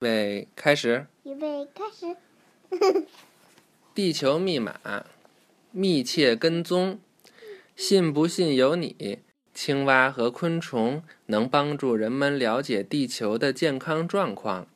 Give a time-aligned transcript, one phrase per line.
[0.00, 1.06] 备开始。
[1.24, 2.16] 预备开始。
[3.94, 5.04] 地球密码，
[5.72, 6.98] 密切跟踪。
[7.76, 9.18] 信不信由你。
[9.52, 14.66] 青蛙和昆虫能帮助人们了解地球的健康状况。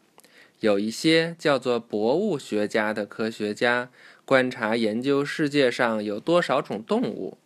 [0.61, 3.89] 有一些叫做博物学家的科学家
[4.27, 7.39] 观察研究世界上有多少种动物。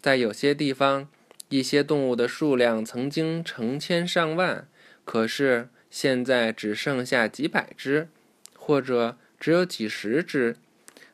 [0.00, 1.08] 在有些地方，
[1.50, 4.66] 一些动物的数量曾经成千上万，
[5.04, 5.68] 可是。
[5.92, 8.08] 现在只剩下几百只，
[8.56, 10.56] 或者只有几十只。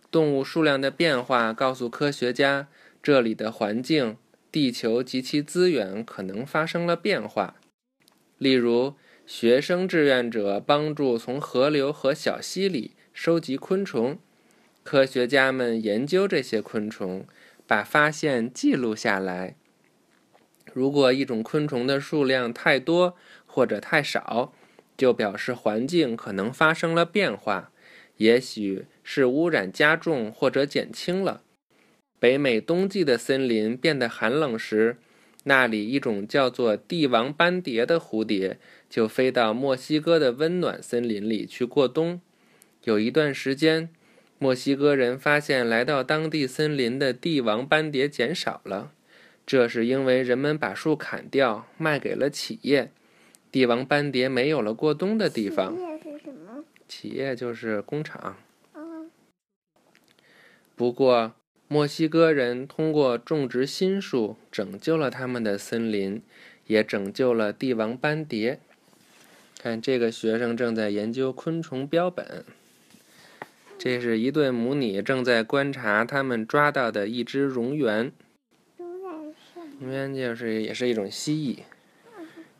[0.08, 2.68] 动物数量的变化告诉科学家，
[3.02, 4.16] 这里的环境、
[4.52, 7.56] 地球及其资源可能发生了变化。
[8.38, 8.94] 例如，
[9.26, 14.20] 学生志愿者帮助从河流和小溪里收集昆虫，
[14.84, 17.26] 科学家们研究这些昆虫，
[17.66, 19.56] 把发现记录下来。
[20.72, 24.52] 如果一种昆虫的数量太多或者太少，
[24.98, 27.70] 就表示环境可能发生了变化，
[28.18, 31.42] 也许是污染加重或者减轻了。
[32.18, 34.96] 北美冬季的森林变得寒冷时，
[35.44, 38.58] 那里一种叫做帝王斑蝶的蝴蝶
[38.90, 42.20] 就飞到墨西哥的温暖森林里去过冬。
[42.82, 43.88] 有一段时间，
[44.40, 48.90] 墨西哥人发现来到当地森林的帝王斑蝶减少了，
[49.46, 52.90] 这是因为人们把树砍掉卖给了企业。
[53.50, 55.74] 帝王斑蝶没有了过冬的地方。
[55.76, 56.64] 企业是什么？
[56.86, 58.36] 企业就是工厂。
[60.76, 61.32] 不过，
[61.66, 66.22] 墨西哥人通过种植新树，拯救了他们的森林，
[66.66, 68.60] 也拯救了帝王斑蝶。
[69.60, 72.44] 看，这个学生正在研究昆虫标本。
[73.76, 78.12] 这是一对母女正在观察他们抓到的一只蝾螈。
[78.78, 81.62] 蝾螈就是也是一种蜥蜴。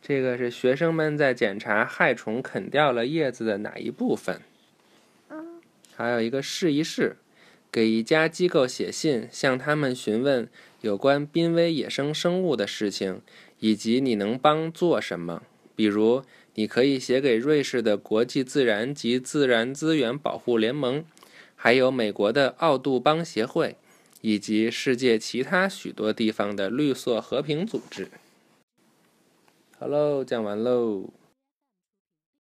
[0.01, 4.41] 这个是学生们在检查害虫啃掉了叶子的哪一部分。
[5.95, 7.17] 还有一个试一试，
[7.69, 10.47] 给一家机构写信，向他们询问
[10.81, 13.21] 有关濒危野生生物的事情，
[13.59, 15.43] 以及你能帮做什么。
[15.75, 16.23] 比如，
[16.55, 21.03] 你可以写给瑞士的国际自然及自然资源保护联盟，
[21.55, 23.75] 还有美国的奥杜邦协会，
[24.21, 28.07] 以及世界其他许多地方的绿色和平组织。
[29.79, 31.18] 好喽，讲完喽。